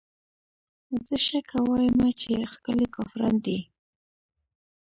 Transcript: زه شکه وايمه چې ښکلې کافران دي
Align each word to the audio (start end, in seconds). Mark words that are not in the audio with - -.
زه 1.05 1.15
شکه 1.27 1.57
وايمه 1.67 2.09
چې 2.19 2.31
ښکلې 2.53 2.87
کافران 2.95 3.35
دي 3.45 3.59